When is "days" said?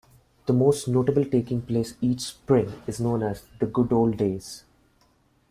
4.09-4.63